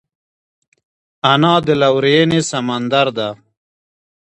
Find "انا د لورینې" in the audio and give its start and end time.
1.31-2.39